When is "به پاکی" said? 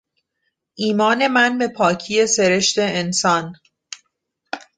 1.57-2.27